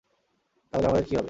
[0.73, 1.19] তাহলে আমাদের কি হবে?